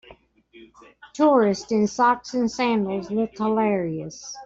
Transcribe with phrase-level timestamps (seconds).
[1.13, 4.35] Tourists in socks and sandals look hilarious.